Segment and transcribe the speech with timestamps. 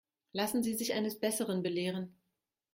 [0.31, 2.15] Lassen Sie sich eines Besseren belehren.